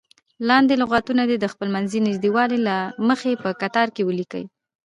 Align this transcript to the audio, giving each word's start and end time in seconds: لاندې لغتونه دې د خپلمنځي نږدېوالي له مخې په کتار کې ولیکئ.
لاندې 0.47 0.73
لغتونه 0.81 1.23
دې 1.29 1.37
د 1.39 1.45
خپلمنځي 1.53 1.99
نږدېوالي 2.07 2.59
له 2.67 2.75
مخې 3.07 3.31
په 3.43 3.49
کتار 3.61 3.87
کې 3.95 4.05
ولیکئ. 4.05 4.43